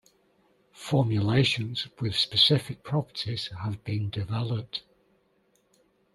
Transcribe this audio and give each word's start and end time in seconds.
Formulations 0.73 1.87
with 1.99 2.15
specific 2.15 2.81
properties 2.83 3.51
have 3.61 3.83
been 3.83 4.09
developed. 4.09 4.81